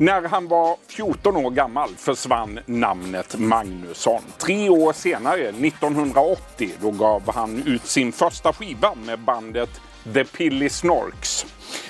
När 0.00 0.22
han 0.22 0.48
var 0.48 0.76
14 0.86 1.36
år 1.36 1.50
gammal 1.50 1.88
försvann 1.96 2.58
namnet 2.66 3.38
Magnusson. 3.38 4.22
Tre 4.38 4.68
år 4.68 4.92
senare, 4.92 5.48
1980, 5.48 6.70
då 6.80 6.90
gav 6.90 7.34
han 7.34 7.62
ut 7.66 7.86
sin 7.86 8.12
första 8.12 8.52
skiva 8.52 8.94
med 8.94 9.18
bandet 9.18 9.68
The 10.14 10.24
Pilly 10.24 10.68
Snorks. 10.68 11.46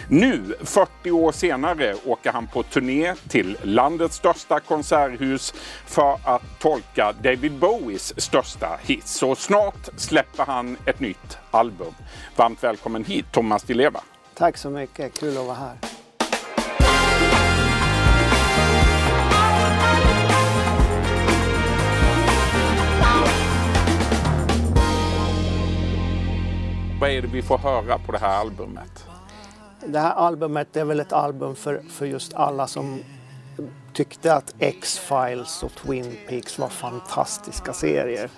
Nu, 0.08 0.56
40 0.60 1.10
år 1.10 1.32
senare, 1.32 1.94
åker 2.06 2.32
han 2.32 2.46
på 2.46 2.62
turné 2.62 3.14
till 3.28 3.58
landets 3.62 4.17
största 4.17 4.61
konserthus 4.61 5.54
för 5.87 6.19
att 6.24 6.42
tolka 6.58 7.13
David 7.22 7.53
Bowies 7.53 8.21
största 8.21 8.79
hits. 8.83 9.22
Och 9.22 9.38
snart 9.38 9.88
släpper 9.97 10.45
han 10.45 10.77
ett 10.87 11.01
nytt 11.01 11.38
album. 11.51 11.95
Varmt 12.37 12.65
välkommen 12.65 13.04
hit 13.04 13.27
Thomas 13.33 13.63
Di 13.63 13.74
Leva. 13.74 14.01
Tack 14.35 14.56
så 14.56 14.71
mycket, 14.71 15.21
kul 15.21 15.38
att 15.38 15.47
vara 15.47 15.56
här. 15.56 15.99
Är 27.20 27.27
det 27.27 27.33
vi 27.33 27.42
får 27.42 27.59
höra 27.59 27.98
på 27.98 28.12
det 28.12 28.19
här 28.19 28.41
albumet? 28.41 29.06
Det 29.87 29.98
här 29.98 30.15
albumet 30.15 30.77
är 30.77 30.84
väl 30.84 31.01
ett 31.01 31.12
album 31.12 31.56
för, 31.56 31.83
för 31.91 32.06
just 32.06 32.34
alla 32.34 32.66
som 32.66 33.01
tyckte 33.93 34.34
att 34.34 34.55
X-Files 34.59 35.62
och 35.62 35.73
Twin 35.73 36.16
Peaks 36.29 36.59
var 36.59 36.69
fantastiska 36.69 37.73
serier. 37.73 38.30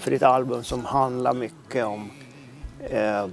För 0.00 0.10
det 0.10 0.14
är 0.14 0.16
ett 0.16 0.22
album 0.22 0.64
som 0.64 0.84
handlar 0.84 1.34
mycket 1.34 1.84
om 1.84 2.10
eh, 2.80 3.26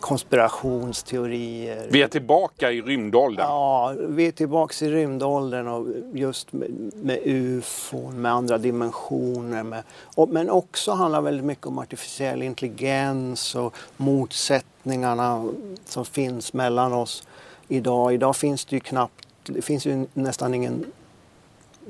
konspirationsteorier. 0.00 1.86
Vi 1.90 2.02
är 2.02 2.08
tillbaka 2.08 2.72
i 2.72 2.82
rymdåldern. 2.82 3.46
Ja, 3.46 3.94
vi 3.98 4.26
är 4.26 4.32
tillbaka 4.32 4.84
i 4.84 4.90
rymdåldern 4.90 5.68
och 5.68 5.86
just 6.12 6.52
med, 6.52 6.92
med 6.94 7.18
ufon, 7.24 8.22
med 8.22 8.32
andra 8.32 8.58
dimensioner. 8.58 9.62
Med, 9.62 9.82
och, 10.14 10.28
men 10.28 10.50
också 10.50 10.92
handlar 10.92 11.20
väldigt 11.20 11.44
mycket 11.44 11.66
om 11.66 11.78
artificiell 11.78 12.42
intelligens 12.42 13.54
och 13.54 13.74
motsättningarna 13.96 15.48
som 15.84 16.04
finns 16.04 16.52
mellan 16.52 16.92
oss 16.92 17.28
idag. 17.68 18.14
Idag 18.14 18.36
finns 18.36 18.64
det 18.64 18.76
ju 18.76 18.80
knappt, 18.80 19.28
det 19.46 19.62
finns 19.62 19.86
ju 19.86 20.06
nästan 20.14 20.54
ingen 20.54 20.84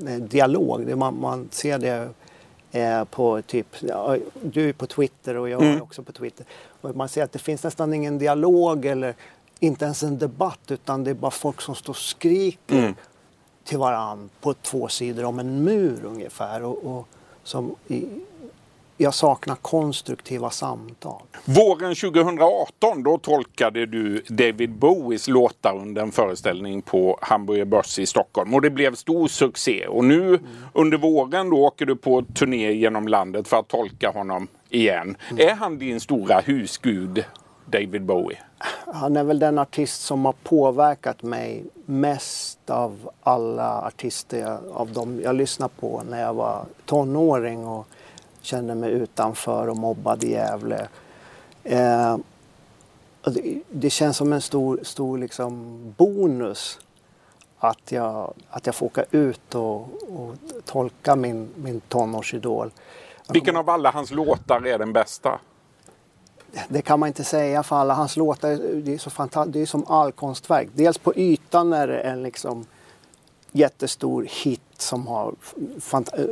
eh, 0.07 0.15
dialog. 0.15 0.97
Man, 0.97 1.19
man 1.21 1.47
ser 1.51 1.77
det 1.77 2.09
eh, 2.71 3.03
på 3.03 3.41
typ, 3.41 3.67
ja, 3.81 4.17
du 4.41 4.69
är 4.69 4.73
på 4.73 4.85
Twitter 4.87 5.37
och 5.37 5.49
jag 5.49 5.61
är 5.61 5.69
Mm. 5.69 5.81
också 5.81 6.03
på 6.03 6.11
Twitter. 6.11 6.45
Och 6.81 6.95
man 6.95 7.09
ser 7.09 7.23
att 7.23 7.31
det 7.31 7.39
finns 7.39 7.63
nästan 7.63 7.93
ingen 7.93 8.17
dialog 8.17 8.85
eller 8.85 9.15
inte 9.59 9.85
ens 9.85 10.03
en 10.03 10.17
debatt 10.17 10.59
utan 10.71 11.03
det 11.03 11.09
är 11.09 11.15
bara 11.15 11.31
folk 11.31 11.61
som 11.61 11.75
står 11.75 11.93
och 11.93 11.97
skriker 11.97 12.77
Mm. 12.79 12.95
till 13.63 13.77
varann 13.77 14.29
på 14.41 14.53
två 14.53 14.87
sidor 14.87 15.23
om 15.25 15.39
en 15.39 15.63
mur 15.63 16.05
ungefär. 16.05 16.63
Och, 16.63 16.85
och 16.97 17.07
som 17.43 17.75
i, 17.87 18.05
jag 19.01 19.13
saknar 19.13 19.55
konstruktiva 19.55 20.49
samtal. 20.49 21.21
Våren 21.45 21.95
2018 21.95 23.03
då 23.03 23.17
tolkade 23.17 23.85
du 23.85 24.23
David 24.27 24.71
Bowies 24.71 25.27
låtar 25.27 25.77
under 25.77 26.01
en 26.01 26.11
föreställning 26.11 26.81
på 26.81 27.19
Hamburger 27.21 27.65
Börs 27.65 27.99
i 27.99 28.05
Stockholm 28.05 28.53
och 28.53 28.61
det 28.61 28.69
blev 28.69 28.95
stor 28.95 29.27
succé. 29.27 29.87
Och 29.87 30.05
nu 30.05 30.39
under 30.73 30.97
våren 30.97 31.49
då 31.49 31.65
åker 31.65 31.85
du 31.85 31.95
på 31.95 32.21
turné 32.21 32.71
genom 32.71 33.07
landet 33.07 33.47
för 33.47 33.57
att 33.57 33.67
tolka 33.67 34.09
honom 34.09 34.47
igen. 34.69 35.17
Är 35.37 35.55
han 35.55 35.77
din 35.77 35.99
stora 35.99 36.39
husgud, 36.39 37.23
David 37.65 38.05
Bowie? 38.05 38.37
Han 38.93 39.17
är 39.17 39.23
väl 39.23 39.39
den 39.39 39.59
artist 39.59 40.01
som 40.01 40.25
har 40.25 40.35
påverkat 40.43 41.23
mig 41.23 41.63
mest 41.85 42.69
av 42.69 43.09
alla 43.23 43.81
artister 43.81 44.57
av 44.73 44.93
dem 44.93 45.21
jag 45.23 45.35
lyssnade 45.35 45.73
på 45.79 46.01
när 46.09 46.21
jag 46.21 46.33
var 46.33 46.65
tonåring 46.85 47.67
och 47.67 47.87
kände 48.41 48.75
mig 48.75 48.91
utanför 48.91 49.67
och 49.67 49.77
mobbad 49.77 50.23
i 50.23 50.31
Gävle. 50.31 50.87
Eh, 51.63 52.17
det, 53.23 53.61
det 53.69 53.89
känns 53.89 54.17
som 54.17 54.33
en 54.33 54.41
stor, 54.41 54.79
stor 54.83 55.17
liksom 55.17 55.79
bonus 55.97 56.79
att 57.59 57.91
jag, 57.91 58.33
att 58.49 58.65
jag 58.65 58.75
får 58.75 58.85
åka 58.85 59.03
ut 59.11 59.55
och, 59.55 59.81
och 60.09 60.35
tolka 60.65 61.15
min, 61.15 61.49
min 61.55 61.81
tonårsidol. 61.81 62.71
Vilken 63.29 63.57
av 63.57 63.69
alla 63.69 63.91
hans 63.91 64.11
låtar 64.11 64.67
är 64.67 64.77
den 64.77 64.93
bästa? 64.93 65.39
Det 66.69 66.81
kan 66.81 66.99
man 66.99 67.07
inte 67.07 67.23
säga 67.23 67.63
för 67.63 67.75
alla 67.75 67.93
hans 67.93 68.17
låtar. 68.17 68.49
Det 68.81 68.93
är, 68.93 68.97
så 68.97 69.09
fanta- 69.09 69.45
det 69.45 69.61
är 69.61 69.65
som 69.65 69.85
all 69.87 70.11
konstverk. 70.11 70.69
Dels 70.73 70.97
på 70.97 71.15
ytan 71.15 71.73
är 71.73 71.87
det 71.87 71.99
en 71.99 72.23
liksom 72.23 72.65
jättestor 73.51 74.27
hit 74.29 74.61
som 74.77 75.07
har 75.07 75.33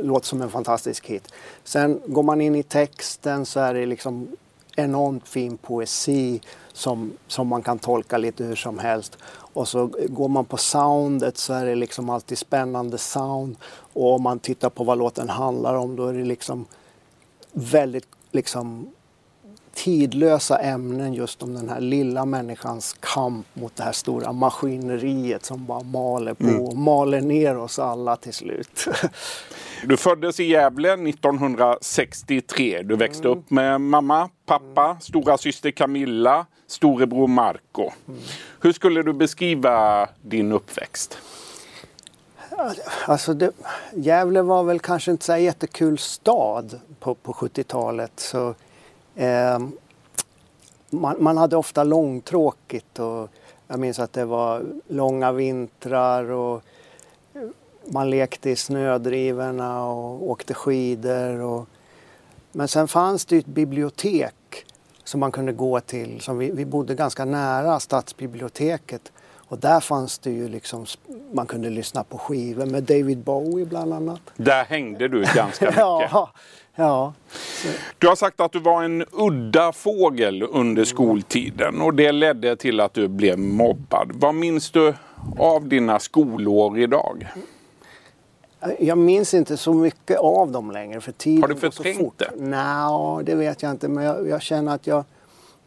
låter 0.02 0.26
som 0.26 0.42
en 0.42 0.50
fantastisk 0.50 1.06
hit. 1.06 1.32
Sen 1.64 2.00
går 2.06 2.22
man 2.22 2.40
in 2.40 2.54
i 2.54 2.62
texten 2.62 3.46
så 3.46 3.60
är 3.60 3.74
det 3.74 3.86
liksom 3.86 4.28
enormt 4.76 5.28
fin 5.28 5.56
poesi 5.56 6.40
som, 6.72 7.12
som 7.26 7.46
man 7.46 7.62
kan 7.62 7.78
tolka 7.78 8.18
lite 8.18 8.44
hur 8.44 8.56
som 8.56 8.78
helst. 8.78 9.18
Och 9.30 9.68
så 9.68 9.90
går 10.08 10.28
man 10.28 10.44
på 10.44 10.56
soundet 10.56 11.38
så 11.38 11.52
är 11.52 11.66
det 11.66 11.74
liksom 11.74 12.10
alltid 12.10 12.38
spännande 12.38 12.98
sound. 12.98 13.56
Och 13.92 14.14
om 14.14 14.22
man 14.22 14.38
tittar 14.38 14.70
på 14.70 14.84
vad 14.84 14.98
låten 14.98 15.28
handlar 15.28 15.74
om 15.74 15.96
då 15.96 16.06
är 16.06 16.12
det 16.12 16.24
liksom 16.24 16.66
väldigt 17.52 18.06
liksom 18.32 18.92
tidlösa 19.84 20.58
ämnen 20.58 21.14
just 21.14 21.42
om 21.42 21.54
den 21.54 21.68
här 21.68 21.80
lilla 21.80 22.24
människans 22.24 22.96
kamp 23.00 23.46
mot 23.54 23.76
det 23.76 23.82
här 23.82 23.92
stora 23.92 24.32
maskineriet 24.32 25.44
som 25.44 25.66
bara 25.66 25.82
maler 25.82 26.34
på 26.34 26.64
och 26.64 26.76
maler 26.76 27.20
ner 27.20 27.58
oss 27.58 27.78
alla 27.78 28.16
till 28.16 28.34
slut. 28.34 28.84
Du 29.84 29.96
föddes 29.96 30.40
i 30.40 30.44
Gävle 30.44 30.92
1963. 30.92 32.82
Du 32.82 32.96
växte 32.96 33.28
upp 33.28 33.50
med 33.50 33.80
mamma, 33.80 34.30
pappa, 34.46 34.96
stora 35.00 35.38
syster 35.38 35.70
Camilla, 35.70 36.46
storebror 36.66 37.26
Marco. 37.26 37.90
Hur 38.60 38.72
skulle 38.72 39.02
du 39.02 39.12
beskriva 39.12 40.08
din 40.22 40.52
uppväxt? 40.52 41.18
alltså 43.04 43.34
det, 43.34 43.50
Gävle 43.94 44.42
var 44.42 44.62
väl 44.62 44.80
kanske 44.80 45.10
inte 45.10 45.24
så 45.24 45.36
jättekul 45.36 45.98
stad 45.98 46.80
på, 47.00 47.14
på 47.14 47.32
70-talet. 47.32 48.12
Så, 48.16 48.54
eh, 49.18 49.58
man, 50.90 51.16
man 51.18 51.36
hade 51.36 51.56
ofta 51.56 51.84
långtråkigt 51.84 52.98
och 52.98 53.28
jag 53.66 53.80
minns 53.80 53.98
att 53.98 54.12
det 54.12 54.24
var 54.24 54.64
långa 54.88 55.32
vintrar 55.32 56.30
och 56.30 56.62
man 57.84 58.10
lekte 58.10 58.50
i 58.50 58.56
snödrivorna 58.56 59.84
och 59.84 60.30
åkte 60.30 60.54
skidor. 60.54 61.40
Och... 61.40 61.68
Men 62.52 62.68
sen 62.68 62.88
fanns 62.88 63.24
det 63.24 63.34
ju 63.34 63.38
ett 63.38 63.46
bibliotek 63.46 64.66
som 65.04 65.20
man 65.20 65.32
kunde 65.32 65.52
gå 65.52 65.80
till. 65.80 66.20
Som 66.20 66.38
vi, 66.38 66.50
vi 66.50 66.64
bodde 66.64 66.94
ganska 66.94 67.24
nära 67.24 67.80
stadsbiblioteket. 67.80 69.12
Och 69.48 69.58
där 69.58 69.80
fanns 69.80 70.18
det 70.18 70.30
ju 70.30 70.48
liksom, 70.48 70.86
man 71.32 71.46
kunde 71.46 71.70
lyssna 71.70 72.04
på 72.04 72.18
skivor 72.18 72.66
med 72.66 72.82
David 72.82 73.18
Bowie 73.18 73.66
bland 73.66 73.94
annat. 73.94 74.20
Där 74.36 74.64
hängde 74.64 75.08
du 75.08 75.24
ganska 75.34 75.64
mycket. 75.66 75.78
Ja, 75.78 76.30
ja. 76.74 77.12
Du 77.98 78.08
har 78.08 78.16
sagt 78.16 78.40
att 78.40 78.52
du 78.52 78.58
var 78.58 78.82
en 78.82 79.04
udda 79.12 79.72
fågel 79.72 80.42
under 80.42 80.84
skoltiden 80.84 81.80
och 81.80 81.94
det 81.94 82.12
ledde 82.12 82.56
till 82.56 82.80
att 82.80 82.94
du 82.94 83.08
blev 83.08 83.38
mobbad. 83.38 84.10
Vad 84.14 84.34
minns 84.34 84.70
du 84.70 84.94
av 85.38 85.68
dina 85.68 85.98
skolår 85.98 86.78
idag? 86.78 87.26
Jag 88.78 88.98
minns 88.98 89.34
inte 89.34 89.56
så 89.56 89.74
mycket 89.74 90.18
av 90.18 90.50
dem 90.52 90.70
längre 90.70 91.00
för 91.00 91.12
tiden 91.12 91.42
Har 91.42 91.48
du 91.48 91.56
förträngt 91.56 92.18
det? 92.18 92.30
Nej, 92.36 93.24
det 93.24 93.34
vet 93.34 93.62
jag 93.62 93.70
inte. 93.70 93.88
Men 93.88 94.04
jag, 94.04 94.28
jag 94.28 94.42
känner 94.42 94.74
att 94.74 94.86
jag, 94.86 95.04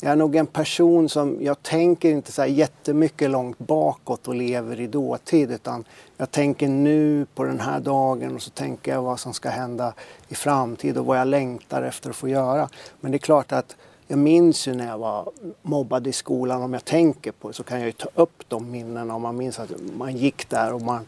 jag 0.03 0.11
är 0.11 0.15
nog 0.15 0.35
en 0.35 0.47
person 0.47 1.09
som, 1.09 1.37
jag 1.41 1.63
tänker 1.63 2.09
inte 2.09 2.31
så 2.31 2.41
här 2.41 2.49
jättemycket 2.49 3.29
långt 3.29 3.59
bakåt 3.59 4.27
och 4.27 4.35
lever 4.35 4.79
i 4.79 4.87
dåtid. 4.87 5.51
Utan 5.51 5.83
jag 6.17 6.31
tänker 6.31 6.67
nu 6.67 7.25
på 7.35 7.43
den 7.43 7.59
här 7.59 7.79
dagen 7.79 8.35
och 8.35 8.41
så 8.41 8.49
tänker 8.49 8.91
jag 8.91 9.01
vad 9.01 9.19
som 9.19 9.33
ska 9.33 9.49
hända 9.49 9.93
i 10.27 10.35
framtid 10.35 10.97
och 10.97 11.05
vad 11.05 11.19
jag 11.19 11.27
längtar 11.27 11.81
efter 11.81 12.09
att 12.09 12.15
få 12.15 12.27
göra. 12.27 12.69
Men 12.99 13.11
det 13.11 13.15
är 13.15 13.19
klart 13.19 13.51
att 13.51 13.75
jag 14.07 14.19
minns 14.19 14.67
ju 14.67 14.73
när 14.73 14.87
jag 14.87 14.97
var 14.97 15.31
mobbad 15.61 16.07
i 16.07 16.11
skolan, 16.11 16.61
om 16.61 16.73
jag 16.73 16.85
tänker 16.85 17.31
på 17.31 17.47
det 17.47 17.53
så 17.53 17.63
kan 17.63 17.79
jag 17.79 17.85
ju 17.85 17.91
ta 17.91 18.09
upp 18.15 18.43
de 18.47 18.71
minnena. 18.71 19.15
Om 19.15 19.21
man 19.21 19.37
minns 19.37 19.59
att 19.59 19.71
man 19.97 20.17
gick 20.17 20.49
där 20.49 20.73
och 20.73 20.81
man, 20.81 21.05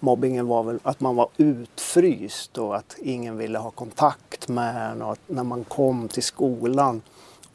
mobbingen 0.00 0.46
var 0.46 0.62
väl 0.62 0.78
att 0.82 1.00
man 1.00 1.16
var 1.16 1.28
utfryst 1.36 2.58
och 2.58 2.76
att 2.76 2.96
ingen 3.02 3.36
ville 3.36 3.58
ha 3.58 3.70
kontakt 3.70 4.48
med 4.48 4.90
en 4.90 5.02
och 5.02 5.12
att 5.12 5.20
när 5.26 5.44
man 5.44 5.64
kom 5.64 6.08
till 6.08 6.22
skolan 6.22 7.02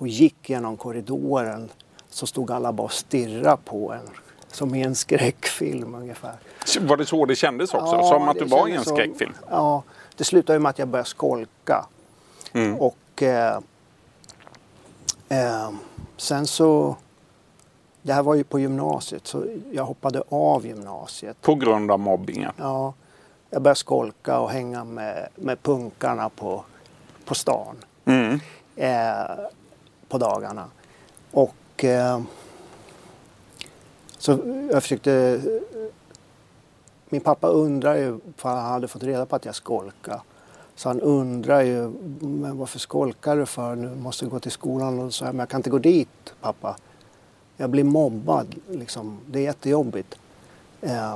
och 0.01 0.07
gick 0.07 0.49
genom 0.49 0.77
korridoren 0.77 1.69
så 2.09 2.27
stod 2.27 2.51
alla 2.51 2.71
bara 2.71 2.83
och 2.83 2.91
stirrade 2.93 3.57
på 3.65 3.93
en. 3.93 4.09
Som 4.47 4.75
i 4.75 4.81
en 4.83 4.95
skräckfilm 4.95 5.95
ungefär. 5.95 6.33
Var 6.81 6.97
det 6.97 7.05
så 7.05 7.25
det 7.25 7.35
kändes 7.35 7.73
också? 7.73 7.95
Ja, 7.95 8.03
Som 8.09 8.29
att 8.29 8.37
du 8.39 8.45
var 8.45 8.59
i 8.59 8.61
en 8.61 8.67
kändes 8.67 8.87
som- 8.87 8.95
skräckfilm? 8.97 9.33
Ja, 9.49 9.83
det 10.15 10.23
slutade 10.23 10.59
med 10.59 10.69
att 10.69 10.79
jag 10.79 10.87
började 10.87 11.09
skolka. 11.09 11.85
Mm. 12.53 12.75
Och 12.75 13.23
eh, 13.23 13.59
eh, 15.29 15.69
sen 16.17 16.47
så 16.47 16.95
Det 18.01 18.13
här 18.13 18.23
var 18.23 18.35
ju 18.35 18.43
på 18.43 18.59
gymnasiet 18.59 19.27
så 19.27 19.45
jag 19.71 19.83
hoppade 19.85 20.23
av 20.29 20.65
gymnasiet. 20.65 21.41
På 21.41 21.55
grund 21.55 21.91
av 21.91 21.99
mobbingen? 21.99 22.51
Ja, 22.57 22.93
jag 23.49 23.61
började 23.61 23.79
skolka 23.79 24.39
och 24.39 24.49
hänga 24.49 24.83
med, 24.83 25.27
med 25.35 25.63
punkarna 25.63 26.29
på, 26.29 26.63
på 27.25 27.35
stan 27.35 27.75
Mm. 28.05 28.39
eh, 28.75 29.45
på 30.11 30.17
dagarna. 30.17 30.65
Och 31.31 31.83
eh, 31.83 32.21
så 34.17 34.39
jag 34.71 34.83
försökte... 34.83 35.41
Min 37.09 37.21
pappa 37.21 37.47
undrar 37.47 37.95
ju, 37.95 38.19
för 38.37 38.49
han 38.49 38.71
hade 38.71 38.87
fått 38.87 39.03
reda 39.03 39.25
på 39.25 39.35
att 39.35 39.45
jag 39.45 39.55
skolkade. 39.55 40.21
Så 40.75 40.89
han 40.89 41.01
undrar 41.01 41.61
ju, 41.61 41.93
men 42.19 42.57
varför 42.57 42.79
skolkar 42.79 43.37
du 43.37 43.45
för? 43.45 43.75
Nu 43.75 43.95
måste 43.95 44.25
du 44.25 44.29
gå 44.29 44.39
till 44.39 44.51
skolan. 44.51 44.99
Och 44.99 45.13
så, 45.13 45.25
men 45.25 45.39
jag 45.39 45.49
kan 45.49 45.59
inte 45.59 45.69
gå 45.69 45.77
dit 45.77 46.33
pappa. 46.41 46.75
Jag 47.57 47.69
blir 47.69 47.83
mobbad, 47.83 48.55
liksom. 48.69 49.19
det 49.27 49.39
är 49.39 49.43
jättejobbigt. 49.43 50.15
Eh, 50.81 51.15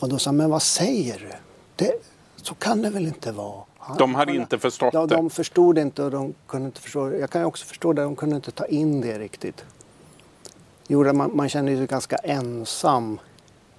och 0.00 0.08
då 0.08 0.18
sa 0.18 0.28
han, 0.28 0.36
men 0.36 0.50
vad 0.50 0.62
säger 0.62 1.18
du? 1.18 1.32
Det, 1.76 1.92
så 2.36 2.54
kan 2.54 2.82
det 2.82 2.90
väl 2.90 3.06
inte 3.06 3.32
vara? 3.32 3.62
De 3.98 4.14
hade 4.14 4.34
inte 4.34 4.58
förstått 4.58 4.92
det? 4.92 5.06
De 5.06 5.30
förstod 5.30 5.78
inte 5.78 6.02
och 6.02 6.10
de 6.10 6.34
kunde 6.46 6.66
inte 6.66 6.80
förstå. 6.80 7.12
Jag 7.12 7.30
kan 7.30 7.44
också 7.44 7.66
förstå 7.66 7.92
det, 7.92 8.02
de 8.02 8.16
kunde 8.16 8.36
inte 8.36 8.50
ta 8.50 8.66
in 8.66 9.00
det 9.00 9.18
riktigt. 9.18 9.64
Gjorde 10.88 11.12
man, 11.12 11.36
man 11.36 11.48
kände 11.48 11.76
sig 11.76 11.86
ganska 11.86 12.16
ensam 12.16 13.20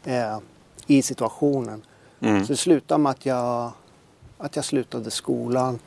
eh, 0.03 0.39
i 0.88 1.01
situationen. 1.01 1.81
Mm. 2.19 2.45
Så 2.45 2.53
det 2.53 2.57
slutade 2.57 2.97
med 3.01 3.09
att 3.09 3.25
jag, 3.25 3.71
att 4.38 4.56
jag 4.56 4.65
slutade 4.65 5.11
skolan. 5.11 5.79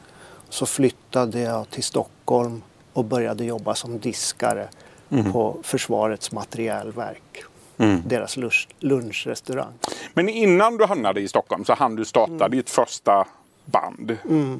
Så 0.48 0.66
flyttade 0.66 1.40
jag 1.40 1.70
till 1.70 1.82
Stockholm 1.84 2.62
och 2.92 3.04
började 3.04 3.44
jobba 3.44 3.74
som 3.74 3.98
diskare 3.98 4.68
på 5.32 5.56
Försvarets 5.62 6.32
materielverk. 6.32 7.44
Mm. 7.78 8.02
Deras 8.06 8.36
lunch, 8.36 8.68
lunchrestaurang. 8.78 9.72
Men 10.14 10.28
innan 10.28 10.76
du 10.76 10.84
hamnade 10.84 11.20
i 11.20 11.28
Stockholm 11.28 11.64
så 11.64 11.74
hann 11.74 11.96
du 11.96 12.04
starta 12.04 12.32
Mm. 12.32 12.50
ditt 12.50 12.70
första 12.70 13.26
band. 13.64 14.16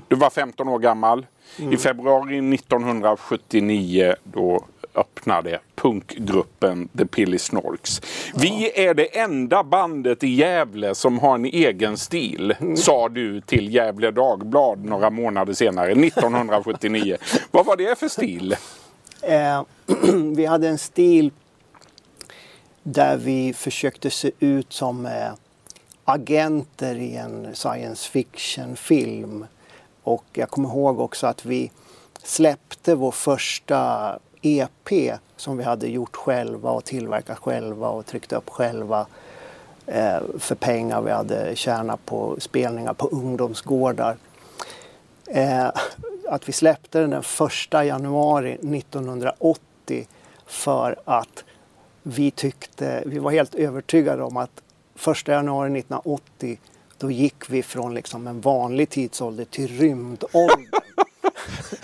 Du 0.08 0.16
var 0.16 0.30
15 0.30 0.68
år 0.68 0.78
gammal. 0.78 1.26
Mm. 1.58 1.72
I 1.72 1.76
februari 1.76 2.54
1979 2.54 4.14
då 4.24 4.64
öppnade 4.94 5.58
punkgruppen 5.74 6.88
The 6.98 7.06
Pilly 7.06 7.38
Snorks. 7.38 8.00
Vi 8.34 8.72
är 8.86 8.94
det 8.94 9.18
enda 9.18 9.64
bandet 9.64 10.24
i 10.24 10.28
Gävle 10.28 10.94
som 10.94 11.18
har 11.18 11.34
en 11.34 11.44
egen 11.44 11.96
stil, 11.96 12.54
Mm. 12.60 12.76
sa 12.76 13.08
du 13.08 13.40
till 13.40 13.74
Gävle 13.74 14.10
Dagblad 14.10 14.84
några 14.84 15.10
månader 15.10 15.52
senare, 15.52 15.92
1979. 15.92 17.16
Vad 17.50 17.66
var 17.66 17.76
det 17.76 17.98
för 17.98 18.08
stil? 18.08 18.56
Eh, 19.22 19.62
vi 20.36 20.46
hade 20.46 20.68
en 20.68 20.78
stil 20.78 21.30
där 22.82 23.16
vi 23.16 23.52
försökte 23.52 24.10
se 24.10 24.30
ut 24.38 24.72
som 24.72 25.06
eh, 25.06 25.12
agenter 26.04 26.94
i 26.94 27.16
en 27.16 27.54
science 27.54 28.10
fiction-film. 28.10 29.46
Och 30.02 30.24
jag 30.32 30.50
kommer 30.50 30.68
ihåg 30.68 31.00
också 31.00 31.26
att 31.26 31.44
vi 31.44 31.70
släppte 32.22 32.94
vår 32.94 33.10
första 33.10 34.18
EP 34.42 35.18
som 35.36 35.56
vi 35.56 35.64
hade 35.64 35.88
gjort 35.88 36.16
själva 36.16 36.70
och 36.70 36.84
tillverkat 36.84 37.38
själva 37.38 37.88
och 37.88 38.06
tryckt 38.06 38.32
upp 38.32 38.50
själva 38.50 39.06
eh, 39.86 40.18
för 40.38 40.54
pengar 40.54 41.02
vi 41.02 41.10
hade 41.10 41.56
tjänat 41.56 42.06
på 42.06 42.36
spelningar 42.38 42.94
på 42.94 43.08
ungdomsgårdar. 43.08 44.16
Eh, 45.26 45.70
att 46.28 46.48
vi 46.48 46.52
släppte 46.52 47.00
den 47.00 47.10
den 47.10 47.22
1 47.72 47.86
januari 47.86 48.52
1980 48.52 50.06
för 50.46 50.96
att 51.04 51.44
vi 52.02 52.30
tyckte, 52.30 53.02
vi 53.06 53.18
var 53.18 53.30
helt 53.30 53.54
övertygade 53.54 54.22
om 54.22 54.36
att 54.36 54.62
1 55.06 55.28
januari 55.28 55.78
1980 55.78 56.58
då 56.98 57.10
gick 57.10 57.50
vi 57.50 57.62
från 57.62 57.94
liksom 57.94 58.26
en 58.26 58.40
vanlig 58.40 58.88
tidsålder 58.88 59.44
till 59.44 59.78
rymdåldern. 59.78 60.66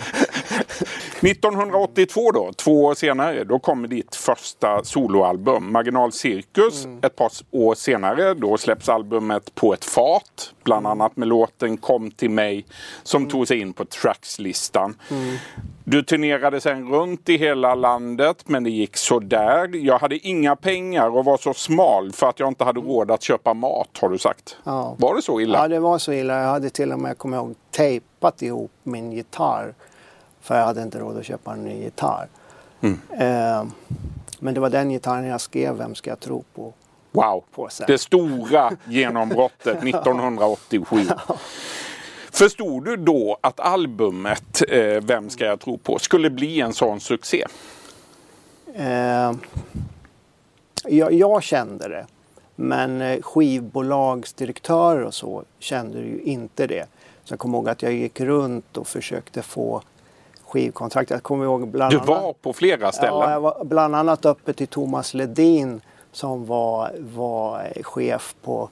1982 1.21 2.31
då, 2.31 2.51
två 2.53 2.85
år 2.85 2.93
senare, 2.93 3.43
då 3.43 3.59
kommer 3.59 3.87
ditt 3.87 4.15
första 4.15 4.83
soloalbum, 4.83 5.71
Marginal 5.71 6.11
Cirkus. 6.11 6.87
Ett 7.01 7.15
par 7.15 7.31
år 7.51 7.75
senare, 7.75 8.33
då 8.33 8.57
släpps 8.57 8.89
albumet 8.89 9.55
På 9.55 9.73
ett 9.73 9.85
fat. 9.85 10.53
Bland 10.63 10.87
annat 10.87 11.17
med 11.17 11.27
låten 11.27 11.77
Kom 11.77 12.11
till 12.11 12.29
mig 12.29 12.65
som 13.03 13.29
tog 13.29 13.47
sig 13.47 13.59
in 13.59 13.73
på 13.73 13.85
Trackslistan. 13.85 14.95
Du 15.83 16.03
turnerade 16.03 16.61
sen 16.61 16.89
runt 16.89 17.29
i 17.29 17.37
hela 17.37 17.75
landet 17.75 18.43
men 18.45 18.63
det 18.63 18.69
gick 18.69 18.97
sådär. 18.97 19.69
Jag 19.75 19.99
hade 19.99 20.17
inga 20.27 20.55
pengar 20.55 21.17
och 21.17 21.25
var 21.25 21.37
så 21.37 21.53
smal 21.53 22.11
för 22.11 22.29
att 22.29 22.39
jag 22.39 22.47
inte 22.47 22.63
hade 22.63 22.79
råd 22.79 23.11
att 23.11 23.23
köpa 23.23 23.53
mat 23.53 23.89
har 24.01 24.09
du 24.09 24.17
sagt. 24.17 24.57
Ja. 24.63 24.95
Var 24.99 25.15
det 25.15 25.21
så 25.21 25.41
illa? 25.41 25.57
Ja, 25.57 25.67
det 25.67 25.79
var 25.79 25.97
så 25.97 26.13
illa. 26.13 26.41
Jag 26.41 26.47
hade 26.49 26.69
till 26.69 26.91
och 26.91 26.99
med, 26.99 27.17
kommer 27.17 27.37
ihåg, 27.37 27.55
tejpat 27.71 28.41
ihop 28.41 28.71
min 28.83 29.11
gitarr. 29.11 29.73
För 30.41 30.57
jag 30.57 30.65
hade 30.65 30.81
inte 30.81 30.99
råd 30.99 31.17
att 31.17 31.25
köpa 31.25 31.53
en 31.53 31.63
ny 31.63 31.83
gitarr. 31.83 32.27
Eh, 33.19 33.63
men 34.39 34.53
det 34.53 34.59
var 34.59 34.69
den 34.69 34.89
gitarren 34.89 35.25
jag 35.25 35.41
skrev 35.41 35.77
Vem 35.77 35.95
ska 35.95 36.09
jag 36.09 36.19
tro 36.19 36.43
på? 36.55 36.73
Wow, 37.11 37.43
på 37.51 37.69
det 37.87 37.97
stora 37.97 38.71
genombrottet 38.85 39.83
1987. 39.83 41.07
Förstod 42.31 42.85
du 42.85 42.95
då 42.95 43.37
att 43.41 43.59
albumet 43.59 44.61
eh, 44.69 45.01
Vem 45.01 45.29
ska 45.29 45.45
jag 45.45 45.59
tro 45.59 45.77
på 45.77 45.99
skulle 45.99 46.29
bli 46.29 46.61
en 46.61 46.73
sån 46.73 46.99
succé? 46.99 47.45
Eh, 48.73 49.33
jag, 50.85 51.13
jag 51.13 51.43
kände 51.43 51.87
det. 51.87 52.05
Men 52.55 53.21
skivbolagsdirektörer 53.21 55.03
och 55.03 55.13
så 55.13 55.43
kände 55.59 55.99
ju 55.99 56.21
inte 56.21 56.67
det. 56.67 56.85
Så 57.23 57.33
jag 57.33 57.39
kommer 57.39 57.57
ihåg 57.57 57.69
att 57.69 57.81
jag 57.81 57.93
gick 57.93 58.19
runt 58.19 58.77
och 58.77 58.87
försökte 58.87 59.41
få 59.41 59.81
skivkontrakt. 60.49 61.09
Jag 61.09 61.23
kommer 61.23 61.45
ihåg 61.45 61.67
bland 61.67 61.91
Du 61.91 61.97
annat... 61.97 62.07
var 62.09 62.33
på 62.33 62.53
flera 62.53 62.91
ställen. 62.91 63.19
Ja, 63.19 63.31
jag 63.31 63.39
var 63.41 63.63
bland 63.65 63.95
annat 63.95 64.25
uppe 64.25 64.53
till 64.53 64.67
Thomas 64.67 65.13
Ledin 65.13 65.81
som 66.11 66.45
var, 66.45 66.91
var 66.99 67.67
chef 67.83 68.35
på, 68.43 68.69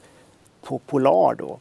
på 0.62 0.78
Polar 0.78 1.34
då. 1.34 1.58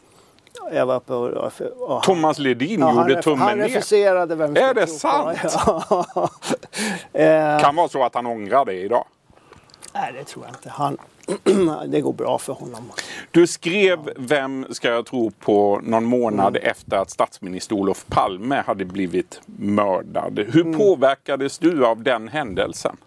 Jag 0.74 0.86
var 0.86 0.96
uppe 0.96 1.14
och... 1.14 1.28
och, 1.30 1.52
och 1.96 2.04
Thomas 2.04 2.40
Ledin 2.40 2.80
Ja, 2.80 2.94
gjorde 2.94 3.14
han, 3.14 3.24
tummen 3.24 3.48
han 3.48 3.58
ner. 3.58 3.68
refuserade 3.68 4.36
vem 4.36 4.56
Är 4.56 4.74
det 4.74 4.88
sant? 4.88 5.38
Ja. 5.68 6.30
eh, 7.14 7.60
Kan 7.60 7.75
vara 7.75 7.88
så 7.88 8.04
att 8.04 8.16
han 8.16 8.25
ångrar 8.25 8.66
det 8.66 8.74
idag. 8.74 9.06
nej, 9.94 10.14
det 10.14 10.24
tror 10.24 10.46
jag 10.46 10.56
inte. 10.56 10.69
Han, 10.69 10.98
det 11.88 12.01
går 12.01 12.13
bra 12.13 12.38
för 12.38 12.53
honom. 12.53 12.91
Du 13.31 13.47
skrev 13.47 14.00
Vem 14.18 14.65
ska 14.69 14.89
jag 14.89 15.06
tro 15.06 15.31
på 15.31 15.80
någon 15.83 16.04
månad 16.06 16.57
Mm. 16.57 16.69
efter 16.71 16.97
att 16.97 17.09
statsminister 17.09 17.75
Olof 17.75 18.06
Palme 18.07 18.63
hade 18.66 18.85
blivit 18.85 19.42
mördad. 19.45 20.40
Hur 20.40 20.61
Mm. 20.61 20.78
påverkades 20.78 21.57
du 21.57 21.85
av 21.85 22.04
den 22.04 22.28
händelsen? 22.28 22.97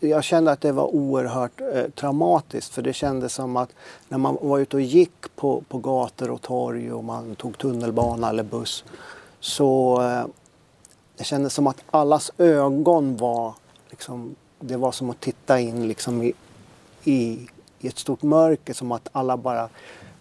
Jag 0.00 0.24
kände 0.24 0.52
att 0.52 0.60
det 0.60 0.72
var 0.72 0.94
oerhört 0.94 1.60
eh, 1.60 1.82
traumatiskt 1.94 2.74
för 2.74 2.82
det 2.82 2.92
kändes 2.92 3.32
som 3.34 3.56
att 3.56 3.70
när 4.08 4.18
man 4.18 4.38
var 4.40 4.58
ute 4.58 4.76
och 4.76 4.82
gick 4.82 5.36
på, 5.36 5.62
på 5.68 5.78
gator 5.78 6.30
och 6.30 6.42
torg 6.42 6.92
och 6.92 7.04
man 7.04 7.34
tog 7.34 7.58
tunnelbana 7.58 8.28
eller 8.30 8.42
buss 8.42 8.84
så 9.40 10.00
eh, 10.02 10.26
det 11.16 11.24
kändes 11.24 11.54
som 11.54 11.66
att 11.66 11.82
allas 11.90 12.30
ögon 12.38 13.16
var 13.16 13.54
liksom, 13.90 14.34
det 14.60 14.76
var 14.76 14.92
som 14.92 15.10
att 15.10 15.20
titta 15.20 15.60
in 15.60 15.88
liksom 15.88 16.22
i, 16.22 16.32
i, 17.06 17.48
i 17.78 17.88
ett 17.88 17.98
stort 17.98 18.22
mörker 18.22 18.74
som 18.74 18.92
att 18.92 19.08
alla 19.12 19.36
bara 19.36 19.68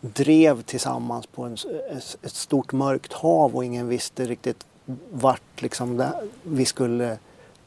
drev 0.01 0.61
tillsammans 0.61 1.27
på 1.27 1.43
en, 1.43 1.53
ett, 1.53 2.17
ett 2.21 2.35
stort 2.35 2.71
mörkt 2.71 3.13
hav 3.13 3.55
och 3.55 3.65
ingen 3.65 3.87
visste 3.87 4.25
riktigt 4.25 4.65
vart 5.11 5.61
liksom 5.61 5.97
det, 5.97 6.13
vi 6.43 6.65
skulle 6.65 7.17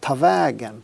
ta 0.01 0.15
vägen. 0.15 0.83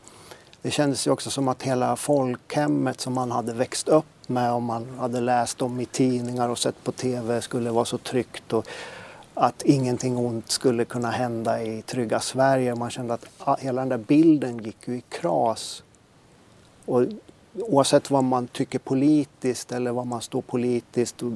Det 0.63 0.71
kändes 0.71 1.07
ju 1.07 1.11
också 1.11 1.31
som 1.31 1.49
att 1.49 1.63
hela 1.63 1.97
folkhemmet 1.97 3.01
som 3.01 3.13
man 3.13 3.31
hade 3.31 3.53
växt 3.53 3.89
upp 3.89 4.05
med 4.27 4.53
och 4.53 4.63
man 4.63 4.99
hade 4.99 5.21
läst 5.21 5.63
om 5.63 5.81
i 5.81 5.87
tidningar 5.87 6.49
och 6.49 6.59
sett 6.59 6.85
på 6.85 6.93
TV 6.93 7.41
skulle 7.41 7.71
vara 7.71 7.85
så 7.85 7.99
tryggt 7.99 8.53
och 8.53 8.67
att 9.35 9.63
ingenting 9.63 10.17
ont 10.17 10.51
skulle 10.51 10.85
kunna 10.85 11.11
hända 11.11 11.63
i 11.63 11.83
trygga 11.83 12.21
Sverige. 12.21 12.75
Man 12.75 12.91
kände 12.91 13.15
att 13.15 13.61
hela 13.61 13.81
den 13.81 13.89
där 13.89 13.99
bilden 13.99 14.59
gick 14.59 14.89
ju 14.89 14.97
i 14.97 15.01
kras. 15.01 15.83
Och 16.85 17.05
oavsett 17.55 18.11
vad 18.11 18.25
man 18.25 18.47
tycker 18.47 18.79
politiskt 18.79 19.73
eller 19.73 19.93
vad 19.93 20.07
man 20.07 20.21
står 20.23 20.43
politiskt 20.43 21.23
och 21.23 21.33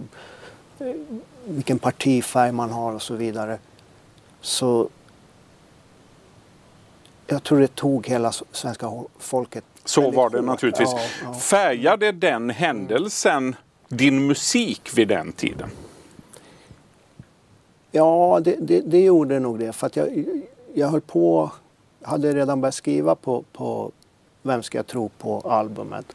eh, 0.78 0.94
vilken 1.44 1.78
partifärg 1.78 2.52
man 2.52 2.70
har 2.70 2.92
och 2.92 3.02
så 3.02 3.14
vidare. 3.14 3.58
Så 4.40 4.88
jag 7.26 7.42
tror 7.42 7.60
det 7.60 7.74
tog 7.74 8.06
hela 8.06 8.32
svenska 8.32 8.92
folket 9.18 9.64
Så 9.84 10.10
var 10.10 10.30
det 10.30 10.42
naturligtvis. 10.42 10.88
Ja, 10.92 11.00
ja. 11.22 11.34
Färgade 11.34 12.12
den 12.12 12.50
händelsen 12.50 13.56
din 13.88 14.26
musik 14.26 14.90
vid 14.94 15.08
den 15.08 15.32
tiden? 15.32 15.70
Ja, 17.90 18.40
det, 18.44 18.56
det, 18.60 18.80
det 18.80 19.00
gjorde 19.00 19.38
nog 19.38 19.58
det. 19.58 19.72
För 19.72 19.86
att 19.86 19.96
jag, 19.96 20.24
jag 20.74 20.88
höll 20.88 21.00
på, 21.00 21.52
hade 22.02 22.32
redan 22.32 22.60
börjat 22.60 22.74
skriva 22.74 23.14
på, 23.14 23.44
på 23.52 23.92
Vem 24.42 24.62
ska 24.62 24.78
jag 24.78 24.86
tro 24.86 25.08
på 25.08 25.40
albumet. 25.40 26.06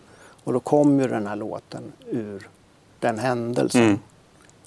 Och 0.43 0.53
då 0.53 0.59
kom 0.59 0.99
ju 0.99 1.07
den 1.07 1.27
här 1.27 1.35
låten 1.35 1.83
ur 2.11 2.47
den 2.99 3.19
händelsen. 3.19 3.83
Mm. 3.83 3.99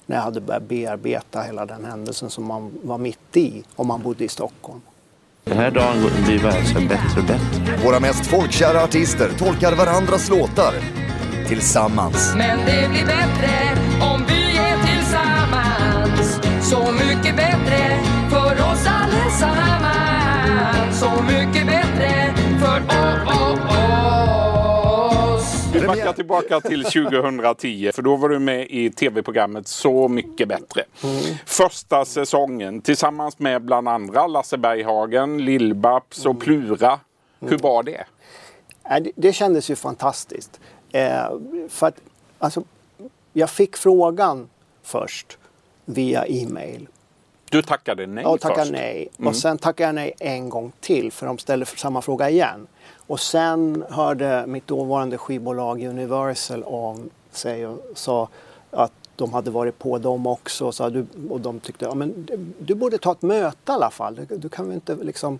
När 0.06 0.16
jag 0.16 0.22
hade 0.22 0.40
börjat 0.40 0.62
bearbeta 0.62 1.42
hela 1.42 1.66
den 1.66 1.84
händelsen 1.84 2.30
som 2.30 2.44
man 2.44 2.70
var 2.82 2.98
mitt 2.98 3.36
i 3.36 3.64
om 3.76 3.86
man 3.86 4.02
bodde 4.02 4.24
i 4.24 4.28
Stockholm. 4.28 4.80
Den 5.44 5.58
här 5.58 5.70
dagen 5.70 6.10
blir 6.24 6.42
bara 6.42 6.64
så 6.64 6.80
bättre 6.80 7.20
och 7.20 7.26
bättre. 7.26 7.84
Våra 7.84 8.00
mest 8.00 8.26
folkkära 8.26 8.82
artister 8.82 9.30
tolkar 9.38 9.76
varandras 9.76 10.30
låtar 10.30 10.74
tillsammans. 11.48 12.34
Men 12.36 12.58
det 12.58 12.88
blir 12.88 13.06
bättre 13.06 13.50
om 14.12 14.24
vi 14.28 14.56
är 14.58 14.76
tillsammans 14.86 16.40
Så 16.70 16.92
mycket 16.92 17.36
bättre 17.36 18.00
för 18.30 18.52
oss 18.52 18.86
allesammans 18.86 19.70
Så 21.00 21.22
mycket 21.22 21.66
bättre 21.66 21.85
Vi 25.72 25.86
backar 25.86 26.12
tillbaka 26.12 26.60
till 26.60 26.84
2010 26.84 27.90
för 27.94 28.02
då 28.02 28.16
var 28.16 28.28
du 28.28 28.38
med 28.38 28.66
i 28.70 28.90
tv-programmet 28.90 29.68
Så 29.68 30.08
mycket 30.08 30.48
bättre. 30.48 30.84
Första 31.46 32.04
säsongen 32.04 32.80
tillsammans 32.80 33.38
med 33.38 33.62
bland 33.62 33.88
andra 33.88 34.26
Lasse 34.26 34.56
Berghagen, 34.56 35.40
Lill-Babs 35.40 36.26
och 36.26 36.40
Plura. 36.40 37.00
Hur 37.40 37.58
var 37.58 37.82
det? 37.82 38.04
Nej, 38.88 39.00
det, 39.00 39.12
det 39.16 39.32
kändes 39.32 39.70
ju 39.70 39.76
fantastiskt. 39.76 40.60
Eh, 40.92 41.24
för 41.68 41.86
att, 41.86 42.00
alltså, 42.38 42.62
jag 43.32 43.50
fick 43.50 43.76
frågan 43.76 44.48
först 44.82 45.38
via 45.84 46.26
e-mail. 46.26 46.88
Du 47.50 47.62
tackade 47.62 48.06
nej 48.06 48.24
Jag 48.24 48.40
tackade 48.40 48.60
först. 48.60 48.72
nej. 48.72 49.08
Och 49.18 49.36
sen 49.36 49.58
tackade 49.58 49.88
jag 49.88 49.94
nej 49.94 50.14
en 50.18 50.48
gång 50.48 50.72
till 50.80 51.12
för 51.12 51.26
de 51.26 51.38
ställde 51.38 51.66
samma 51.66 52.02
fråga 52.02 52.30
igen. 52.30 52.66
Och 53.06 53.20
sen 53.20 53.84
hörde 53.90 54.44
mitt 54.46 54.66
dåvarande 54.66 55.18
skivbolag 55.18 55.82
Universal 55.82 56.62
av 56.62 57.08
sig 57.30 57.66
och 57.66 57.78
sa 57.94 58.28
att 58.70 58.92
de 59.16 59.32
hade 59.32 59.50
varit 59.50 59.78
på 59.78 59.98
dem 59.98 60.26
också. 60.26 60.72
Så 60.72 60.88
du, 60.88 61.06
och 61.30 61.40
de 61.40 61.60
tyckte, 61.60 61.84
ja, 61.84 61.94
men 61.94 62.28
du, 62.58 62.74
borde 62.74 62.98
ta 62.98 63.12
ett 63.12 63.22
möte 63.22 63.72
i 63.72 63.74
alla 63.74 63.90
fall. 63.90 64.14
Du, 64.14 64.36
du 64.36 64.48
kan 64.48 64.66
väl 64.66 64.74
inte 64.74 64.94
liksom 64.94 65.38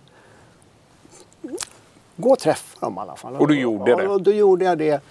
gå 2.15 2.29
och 2.29 2.39
träffa 2.39 2.85
dem 2.85 2.95
i 2.97 2.99
alla 2.99 3.15
fall. 3.15 3.35
Och 3.35 3.47
du 3.47 3.59
gjorde 3.59 3.95
det? 3.95 4.07
Och 4.07 4.21
då 4.21 4.31
gjorde 4.31 4.65
jag 4.65 4.77
det. 4.77 5.01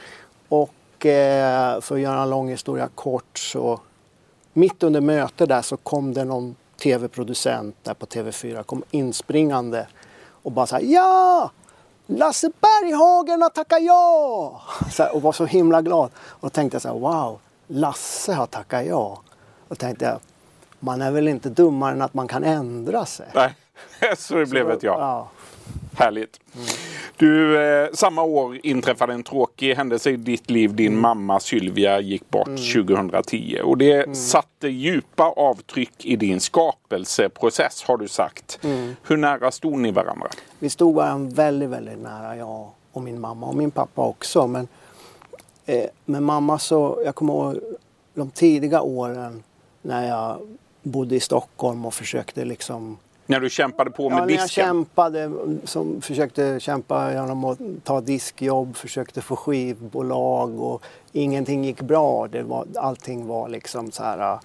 Och 0.49 1.07
eh, 1.07 1.81
för 1.81 1.95
att 1.95 2.01
göra 2.01 2.23
en 2.23 2.31
lång 2.31 2.49
historia 2.49 2.89
kort 2.95 3.39
så 3.39 3.81
mitt 4.53 4.83
under 4.83 5.01
mötet 5.01 5.49
där 5.49 5.63
så 5.63 5.77
kom 5.77 6.15
det 6.15 6.25
någon 6.25 6.55
tv-producent 6.77 7.77
där 7.83 7.95
på 7.95 8.07
TV4 8.07 8.63
kom 8.63 8.83
inspringande 8.91 9.87
och 10.43 10.53
bara 10.53 10.67
så 10.67 10.77
här, 10.77 10.83
ja! 10.83 11.51
Lasse 12.07 12.51
Berghagen 12.61 13.43
har 13.43 13.51
tackat 13.51 13.83
ja! 13.83 14.63
Så 14.91 15.03
här, 15.03 15.15
och 15.15 15.23
var 15.23 15.33
så 15.33 15.47
himla 15.47 15.83
glad. 15.83 16.11
Och 16.17 16.41
då 16.41 16.49
tänkte 16.49 16.75
jag 16.75 16.83
så 16.83 16.89
här, 16.89 16.95
wow, 16.95 17.41
Lasse 17.67 18.33
har 18.33 18.47
tackat 18.47 18.87
ja. 18.87 19.21
Och 19.69 19.79
tänkte 19.79 20.05
jag, 20.05 20.19
man 20.81 21.03
är 21.03 21.11
väl 21.11 21.29
inte 21.29 21.49
dummare 21.49 21.93
än 21.93 22.03
att 22.03 22.15
man 22.15 22.29
kan 22.29 22.45
ändra 22.45 23.07
sig. 23.07 23.27
Nej, 23.35 23.55
så 24.17 24.35
det 24.35 24.47
blev 24.47 24.71
ett 24.71 24.83
ja. 24.83 25.01
ja. 25.01 25.29
Härligt. 25.99 26.41
Du, 27.17 27.63
eh, 27.63 27.89
samma 27.93 28.23
år 28.23 28.59
inträffade 28.63 29.13
en 29.13 29.23
tråkig 29.23 29.75
händelse 29.75 30.11
i 30.11 30.17
ditt 30.17 30.51
liv. 30.51 30.75
Din 30.75 31.01
mamma 31.01 31.41
Sylvia 31.41 32.01
gick 32.01 32.31
bort 32.31 32.57
2010 32.75 33.61
och 33.65 33.79
det 33.79 34.17
satte 34.17 34.69
djupa 34.69 35.25
avtryck 35.25 36.05
i 36.05 36.17
din 36.17 36.41
skapelseprocess 36.41 37.83
har 37.83 37.97
du 37.97 38.09
sagt. 38.09 38.59
Hur 39.03 39.17
nära 39.17 39.51
stod 39.51 39.79
ni 39.79 39.91
varandra? 39.91 40.29
Vi 40.59 40.71
stod 40.71 40.95
varandra 40.95 41.35
väldigt, 41.35 41.69
väldigt 41.69 41.99
nära, 41.99 42.37
jag 42.37 42.71
och 42.93 43.03
min 43.03 43.21
mamma 43.21 43.47
och 43.47 43.57
min 43.57 43.71
pappa 43.71 44.03
också. 44.03 44.47
Men 44.47 44.69
eh, 45.67 45.85
med 46.05 46.23
mamma 46.23 46.59
så, 46.59 47.03
jag 47.05 47.15
kommer 47.15 47.33
ihåg 47.33 47.61
de 48.15 48.31
tidiga 48.31 48.81
åren 48.81 49.43
när 49.83 50.09
jag 50.09 50.39
bodde 50.83 51.17
i 51.17 51.21
Stockholm 51.21 51.87
och 51.87 51.95
försökte 51.95 52.45
liksom 52.45 52.99
När 53.27 53.41
du 53.41 53.51
kämpade 53.51 53.91
på 53.91 54.09
med 54.11 54.19
Ja, 54.19 54.25
när 54.27 54.33
jag 54.33 54.43
disken? 54.45 54.65
kämpade, 54.65 55.33
som 55.65 56.01
försökte 56.01 56.61
kämpa 56.61 57.13
genom 57.13 57.45
att 57.45 57.59
ta 57.85 58.01
diskjobb, 58.01 58.77
försökte 58.77 59.21
få 59.23 59.37
skivbolag 59.37 60.61
och 60.61 60.83
ingenting 61.13 61.65
gick 61.65 61.81
bra. 61.81 62.29
Det 62.29 62.43
var, 62.43 62.67
allting 62.77 63.27
var 63.27 63.49
liksom 63.49 63.91
så 63.93 64.03
här... 64.03 64.33
äh, 64.33 64.39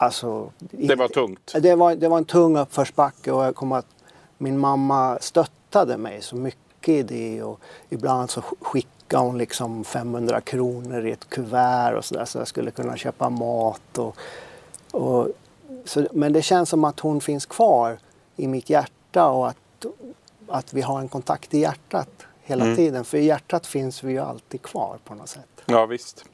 Alltså, 0.00 0.50
Det 0.58 0.94
var 0.94 1.08
tungt. 1.08 1.52
det 1.60 1.74
var, 1.74 1.94
det 1.94 2.08
var 2.08 2.18
en 2.18 2.24
tung 2.24 2.56
uppförsbacke 2.58 3.32
och 3.32 3.44
jag 3.44 3.54
kommer 3.54 3.76
att 3.76 3.86
min 4.38 4.58
mamma 4.58 5.18
stöttade 5.20 5.96
mig 5.96 6.22
så 6.22 6.36
mycket 6.36 6.88
i 6.88 7.02
det 7.02 7.42
och 7.42 7.60
ibland 7.88 8.30
så 8.30 8.42
skickade 8.60 9.22
hon 9.24 9.38
liksom 9.38 9.84
500 9.84 10.40
kronor 10.40 11.06
i 11.06 11.10
ett 11.12 11.28
kuvert 11.28 11.94
och 11.96 12.04
så 12.04 12.14
där 12.14 12.24
så 12.24 12.38
jag 12.38 12.48
skulle 12.48 12.70
kunna 12.70 12.96
köpa 12.96 13.30
mat. 13.30 13.98
Och, 13.98 14.16
och, 14.90 15.28
så, 15.88 16.06
men 16.12 16.32
det 16.32 16.42
känns 16.42 16.68
som 16.68 16.84
att 16.84 17.00
hon 17.00 17.20
finns 17.20 17.46
kvar 17.46 17.98
i 18.36 18.48
mitt 18.48 18.70
hjärta 18.70 19.26
och 19.26 19.48
att, 19.48 19.86
att 20.48 20.74
vi 20.74 20.80
har 20.80 21.00
en 21.00 21.08
kontakt 21.08 21.54
i 21.54 21.58
hjärtat 21.58 22.26
hela 22.42 22.74
tiden. 22.74 23.04
För 23.04 23.18
i 23.18 23.24
hjärtat 23.24 23.66
finns 23.66 24.04
vi 24.04 24.12
ju 24.12 24.18
alltid 24.18 24.62
kvar 24.62 24.98
på 25.04 25.14
något 25.14 25.28
sätt. 25.28 25.48
Ja, 25.66 25.86
visst. 25.86 26.24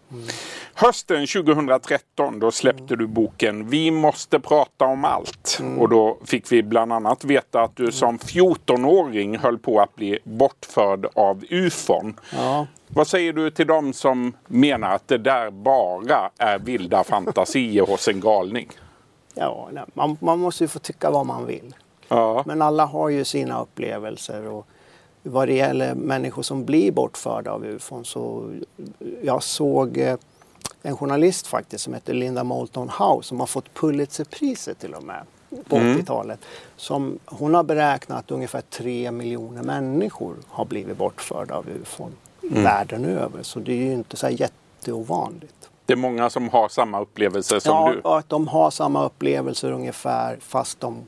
Hösten 0.74 1.26
2013 1.26 2.38
då 2.38 2.50
släppte 2.50 2.96
du 2.96 3.06
boken 3.06 3.68
Vi 3.68 3.90
måste 3.90 4.40
prata 4.40 4.84
om 4.84 5.04
allt. 5.04 5.60
Och 5.78 5.88
då 5.88 6.18
fick 6.24 6.52
vi 6.52 6.62
bland 6.62 6.92
annat 6.92 7.24
veta 7.24 7.62
att 7.62 7.76
du 7.76 7.92
som 7.92 8.18
14-åring 8.18 9.38
höll 9.38 9.58
på 9.58 9.80
att 9.80 9.94
bli 9.96 10.18
bortförd 10.24 11.06
av 11.14 11.44
ufon. 11.50 12.20
Ja. 12.32 12.66
Vad 12.88 13.06
säger 13.06 13.32
du 13.32 13.50
till 13.50 13.66
dem 13.66 13.92
som 13.92 14.36
menar 14.46 14.94
att 14.94 15.08
det 15.08 15.18
där 15.18 15.50
bara 15.50 16.30
är 16.38 16.58
vilda 16.58 17.04
fantasier 17.04 17.86
hos 17.86 18.08
en 18.08 18.20
galning? 18.20 18.68
Ja, 19.34 19.68
nej, 19.72 19.84
man, 19.94 20.16
man 20.20 20.38
måste 20.38 20.64
ju 20.64 20.68
få 20.68 20.78
tycka 20.78 21.10
vad 21.10 21.26
man 21.26 21.46
vill. 21.46 21.74
Ja, 22.08 22.42
Men 22.46 22.62
alla 22.62 22.84
har 22.84 23.08
ju 23.08 23.24
sina 23.24 23.62
upplevelser. 23.62 24.46
Och 24.46 24.66
vad 25.22 25.48
det 25.48 25.54
gäller 25.54 25.94
människor 25.94 26.42
som 26.42 26.64
blir 26.64 26.92
bortförda 26.92 27.50
av 27.50 27.64
ufon 27.64 28.04
så 28.04 28.50
jag 29.22 29.42
såg 29.42 29.98
eh, 29.98 30.16
en 30.82 30.96
journalist 30.96 31.46
faktiskt 31.46 31.84
som 31.84 31.94
heter 31.94 32.14
Linda 32.14 32.44
Moulton 32.44 32.88
Howe 32.88 33.22
som 33.22 33.40
har 33.40 33.46
fått 33.46 33.74
Pulitzerpriset 33.74 34.78
till 34.78 34.94
och 34.94 35.02
med 35.02 35.24
på 35.68 35.76
80-talet. 35.76 36.40
Som, 36.76 37.18
hon 37.24 37.54
har 37.54 37.62
beräknat 37.62 38.18
att 38.18 38.30
ungefär 38.30 38.60
tre 38.60 39.10
miljoner 39.10 39.62
människor 39.62 40.36
har 40.48 40.64
blivit 40.64 40.96
bortförda 40.96 41.54
av 41.54 41.68
ufon 41.68 42.12
världen 42.40 43.04
över. 43.04 43.42
Så 43.42 43.60
det 43.60 43.72
är 43.72 43.76
ju 43.76 43.92
inte 43.92 44.16
så 44.16 44.28
jätteovanligt. 44.28 45.63
Det 45.86 45.92
är 45.92 45.96
många 45.96 46.30
som 46.30 46.48
har 46.48 46.68
samma 46.68 47.00
upplevelse 47.00 47.60
som 47.60 47.72
ja, 47.72 47.92
du. 47.92 48.08
att 48.08 48.28
de 48.28 48.48
har 48.48 48.70
samma 48.70 49.04
upplevelser 49.04 49.72
ungefär 49.72 50.36
fast 50.40 50.80
de 50.80 51.04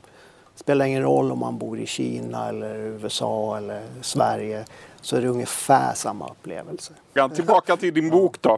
spelar 0.55 0.85
ingen 0.85 1.03
roll 1.03 1.31
om 1.31 1.39
man 1.39 1.57
bor 1.57 1.79
i 1.79 1.85
Kina 1.85 2.49
eller 2.49 2.75
USA 2.75 3.57
eller 3.57 3.81
Sverige 4.01 4.65
så 5.01 5.15
är 5.15 5.21
det 5.21 5.27
ungefär 5.27 5.93
samma 5.93 6.27
upplevelse. 6.27 6.93
Ja, 7.13 7.29
Tillbaka 7.29 7.77
till 7.77 7.93
din 7.93 8.09
bok 8.09 8.41
då. 8.41 8.57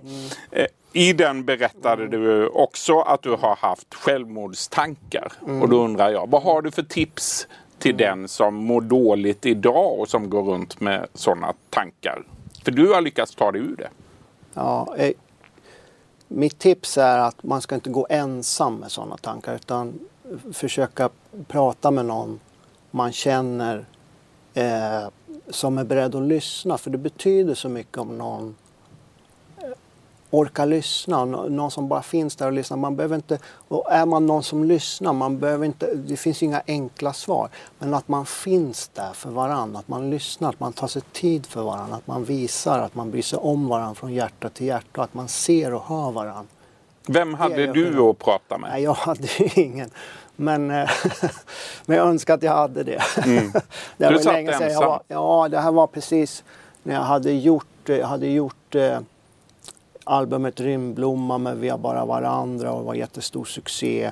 Eh, 0.51 0.65
I 0.93 1.13
den 1.13 1.45
berättade 1.45 2.07
du 2.07 2.47
också 2.47 2.99
att 2.99 3.21
du 3.21 3.29
har 3.31 3.55
haft 3.55 3.93
självmordstankar. 3.93 5.31
Och 5.61 5.69
då 5.69 5.83
undrar 5.83 6.09
jag, 6.09 6.29
vad 6.29 6.43
har 6.43 6.61
du 6.61 6.71
för 6.71 6.83
tips 6.83 7.47
till 7.79 7.97
den 7.97 8.27
som 8.27 8.55
mår 8.55 8.81
dåligt 8.81 9.45
idag 9.45 9.99
och 9.99 10.09
som 10.09 10.29
går 10.29 10.43
runt 10.43 10.79
med 10.79 11.07
sådana 11.13 11.53
tankar? 11.69 12.23
För 12.63 12.71
du 12.71 12.93
har 12.93 13.01
lyckats 13.01 13.35
ta 13.35 13.51
dig 13.51 13.61
ur 13.61 13.75
det. 13.75 13.89
Ja, 14.53 14.95
eh, 14.97 15.11
mitt 16.31 16.59
tips 16.59 16.97
är 16.97 17.19
att 17.19 17.43
man 17.43 17.61
ska 17.61 17.75
inte 17.75 17.89
gå 17.89 18.07
ensam 18.09 18.75
med 18.75 18.91
sådana 18.91 19.17
tankar 19.17 19.55
utan 19.55 19.99
försöka 20.53 21.09
prata 21.47 21.91
med 21.91 22.05
någon 22.05 22.39
man 22.91 23.11
känner 23.11 23.85
eh, 24.53 25.07
som 25.49 25.77
är 25.77 25.83
beredd 25.83 26.15
att 26.15 26.23
lyssna. 26.23 26.77
För 26.77 26.89
det 26.89 26.97
betyder 26.97 27.53
så 27.53 27.69
mycket 27.69 27.97
om 27.97 28.17
någon 28.17 28.47
eh, 28.47 28.53
orkar 30.31 30.65
lyssna. 30.65 31.25
Nå- 31.25 31.49
Någon 31.49 31.71
som 31.71 31.87
bara 31.87 32.01
finns 32.01 32.35
där 32.35 32.45
och 32.45 32.51
lyssnar. 32.53 32.77
Man 32.77 32.95
behöver 32.95 33.15
inte, 33.15 33.39
och 33.67 33.91
är 33.91 34.05
man 34.05 34.25
någon 34.25 34.43
som 34.43 34.63
lyssnar, 34.63 35.13
man 35.13 35.39
behöver 35.39 35.65
inte, 35.65 35.93
det 35.95 36.17
finns 36.17 36.41
ju 36.41 36.45
inga 36.45 36.61
enkla 36.67 37.13
svar. 37.13 37.49
Men 37.79 37.93
att 37.93 38.07
man 38.07 38.25
finns 38.25 38.87
där 38.87 39.13
för 39.13 39.29
varandra, 39.29 39.79
att 39.79 39.87
man 39.87 40.09
lyssnar, 40.09 40.49
att 40.49 40.59
man 40.59 40.73
tar 40.73 40.87
sig 40.87 41.01
tid 41.01 41.45
för 41.45 41.61
varandra. 41.63 41.95
Att 41.95 42.07
man 42.07 42.23
visar 42.23 42.79
att 42.79 42.95
man 42.95 43.11
bryr 43.11 43.21
sig 43.21 43.39
om 43.39 43.67
varandra 43.67 43.95
från 43.95 44.13
hjärta 44.13 44.49
till 44.49 44.67
hjärta. 44.67 45.01
Att 45.01 45.13
man 45.13 45.27
ser 45.27 45.73
och 45.73 45.83
hör 45.83 46.11
varandra. 46.11 46.45
Vem 47.07 47.33
hade 47.33 47.73
du 47.73 47.99
att 47.99 48.17
prata 48.19 48.57
med? 48.57 48.69
Nej, 48.69 48.83
jag 48.83 48.93
hade 48.93 49.27
ju 49.37 49.63
ingen. 49.63 49.89
Men, 50.35 50.67
men 51.85 51.97
jag 51.97 52.07
önskar 52.07 52.33
att 52.33 52.43
jag 52.43 52.51
hade 52.55 52.83
det. 52.83 53.01
det 53.25 53.51
Du 53.97 54.05
var 54.13 54.17
satt 54.17 54.33
länge 54.33 54.51
ensam. 54.51 54.83
var, 54.85 55.01
Ja, 55.07 55.47
det 55.51 55.59
här 55.59 55.71
var 55.71 55.87
precis 55.87 56.43
när 56.83 56.95
jag 56.95 57.01
hade 57.01 57.31
gjort, 57.31 57.65
jag 57.85 58.07
hade 58.07 58.27
gjort 58.27 58.75
eh, 58.75 58.99
albumet 60.09 60.59
Rymdblomma 60.59 61.37
med 61.37 61.57
Vi 61.57 61.69
har 61.69 61.77
bara 61.77 62.05
varandra 62.05 62.71
och 62.71 62.85
var 62.85 62.93
jättestor 62.93 63.45
succé. 63.45 64.11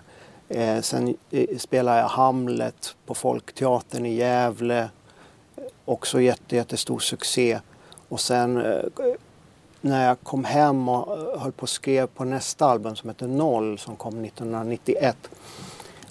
Eh, 0.50 0.82
sen 0.82 1.16
eh, 1.32 1.58
spelade 1.58 2.00
jag 2.00 2.08
Hamlet 2.08 2.96
på 3.06 3.13
Folkteatern 3.13 4.06
i 4.06 4.16
Gävle. 4.16 4.89
också 5.86 6.22
jätte, 6.22 6.56
jättestor 6.56 7.00
succé. 7.00 7.60
Och 8.10 8.20
sen 8.20 8.66
eh, 8.66 8.84
när 9.82 10.08
jag 10.08 10.20
kom 10.24 10.46
hem 10.46 10.89
och 10.89 11.18
eh, 11.18 11.39
höll 11.39 11.51
på 11.51 11.62
och 11.62 11.70
skrev 11.70 12.08
på 12.08 12.24
nästa 12.24 12.66
album 12.66 12.96
som 12.96 13.10
heter 13.10 13.27
Noll 13.27 13.77
som 13.77 13.96
kom 13.96 14.25
1991. 14.25 15.18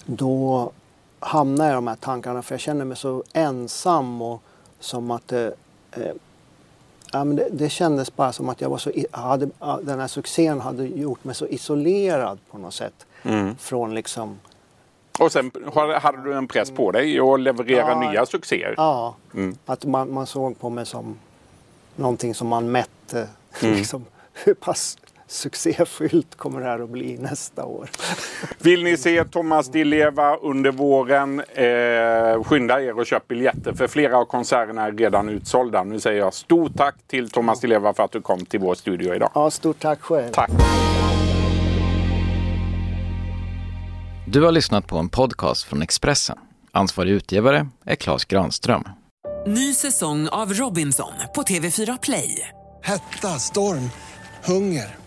Då 0.05 0.71
hamnade 1.19 1.69
jag 1.69 1.73
i 1.73 1.75
de 1.75 1.87
här 1.87 1.95
tankarna 1.95 2.41
för 2.41 2.53
jag 2.53 2.59
kände 2.59 2.85
mig 2.85 2.97
så 2.97 3.23
ensam 3.33 4.21
och 4.21 4.41
som 4.79 5.11
att 5.11 5.31
eh, 5.31 5.47
eh 5.91 6.13
ja, 7.11 7.23
men 7.23 7.35
det, 7.35 7.47
det 7.51 7.69
kändes 7.69 8.15
bara 8.15 8.33
som 8.33 8.49
att 8.49 8.61
jag 8.61 8.69
var 8.69 8.77
så, 8.77 8.91
hade, 9.11 9.49
den 9.81 9.99
här 9.99 10.07
succén 10.07 10.61
hade 10.61 10.85
gjort 10.87 11.23
mig 11.23 11.35
så 11.35 11.47
isolerad 11.47 12.39
på 12.51 12.57
något 12.57 12.73
sätt. 12.73 13.05
Från 13.59 13.95
liksom, 13.95 14.39
Och 15.19 15.31
sen 15.31 15.51
hade 16.01 16.23
du 16.23 16.33
en 16.33 16.47
press 16.47 16.71
på 16.71 16.91
dig 16.91 17.19
att 17.19 17.39
leverera 17.39 17.89
Ja. 18.03 18.11
nya 18.11 18.25
succéer. 18.25 18.73
ja, 18.77 19.15
Mm. 19.33 19.57
att 19.65 19.85
man, 19.85 20.13
man 20.13 20.27
såg 20.27 20.59
på 20.59 20.69
mig 20.69 20.85
som 20.85 21.15
någonting 21.95 22.35
som 22.35 22.47
man 22.47 22.71
mätte. 22.71 23.27
Liksom, 23.61 24.05
hur 24.33 24.53
pass 24.53 24.97
succéfyllt 25.27 26.35
kommer 26.35 26.59
det 26.59 26.65
här 26.65 26.79
att 26.79 26.89
bli 26.89 27.17
nästa 27.17 27.65
år? 27.65 27.89
Vill 28.59 28.83
ni 28.83 28.97
se 28.97 29.23
Thomas 29.23 29.67
Di 29.67 29.83
Leva 29.83 30.35
under 30.35 30.71
våren? 30.71 31.39
Eh, 31.39 32.43
skynda 32.43 32.81
er 32.81 32.99
och 32.99 33.05
köp 33.05 33.27
biljetter 33.27 33.73
för 33.73 33.87
flera 33.87 34.17
av 34.17 34.25
konserterna 34.25 34.83
är 34.83 34.91
redan 34.91 35.29
utsålda. 35.29 35.83
Nu 35.83 35.99
säger 35.99 36.19
jag 36.19 36.33
stort 36.33 36.77
tack 36.77 36.95
till 37.07 37.29
Thomas 37.29 37.59
Di 37.59 37.67
Leva 37.67 37.93
för 37.93 38.03
att 38.03 38.11
du 38.11 38.21
kom 38.21 38.45
till 38.45 38.59
vår 38.59 38.75
studio 38.75 39.15
idag. 39.15 39.31
Ja, 39.35 39.51
stort 39.51 39.79
tack 39.79 40.01
själv. 40.01 40.31
Tack! 40.31 40.49
Du 44.27 44.43
har 44.43 44.51
lyssnat 44.51 44.87
på 44.87 44.97
en 44.97 45.09
podcast 45.09 45.63
från 45.63 45.81
Expressen. 45.81 46.37
Ansvarig 46.71 47.11
utgivare 47.11 47.67
är 47.85 47.95
Klas 47.95 48.25
Granström. 48.25 48.83
Ny 49.47 49.73
säsong 49.73 50.27
av 50.27 50.53
Robinson 50.53 51.13
på 51.35 51.41
TV4 51.41 51.99
Play. 52.01 52.49
Hetta, 52.83 53.27
storm, 53.27 53.89
hunger. 54.45 55.06